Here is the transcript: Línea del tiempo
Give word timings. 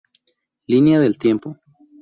Línea 0.65 0.99
del 0.99 1.19
tiempo 1.19 1.59